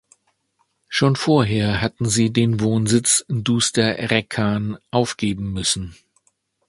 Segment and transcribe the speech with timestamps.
[0.89, 5.95] Schon vorher hatten sie den Wohnsitz Duster-Reckahn aufgeben müssen.